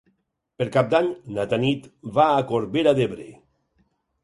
[0.61, 1.85] Per Cap d'Any na Tanit
[2.17, 3.31] va a Corbera d'Ebre.